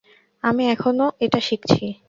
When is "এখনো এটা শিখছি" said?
0.67-1.83